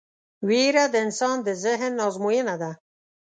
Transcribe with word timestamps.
وېره 0.47 0.85
د 0.93 0.95
انسان 1.05 1.37
د 1.45 1.47
ذهن 1.63 1.93
ازموینه 2.07 2.55
ده. 2.61 2.71